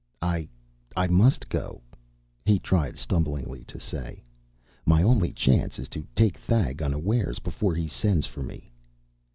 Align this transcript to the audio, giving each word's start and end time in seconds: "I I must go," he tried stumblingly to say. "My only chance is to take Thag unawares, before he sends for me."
"I 0.23 0.49
I 0.97 1.05
must 1.07 1.47
go," 1.47 1.83
he 2.43 2.57
tried 2.57 2.97
stumblingly 2.97 3.63
to 3.65 3.79
say. 3.79 4.23
"My 4.83 5.03
only 5.03 5.31
chance 5.31 5.77
is 5.77 5.87
to 5.89 6.07
take 6.15 6.39
Thag 6.39 6.81
unawares, 6.81 7.37
before 7.37 7.75
he 7.75 7.87
sends 7.87 8.25
for 8.25 8.41
me." 8.41 8.71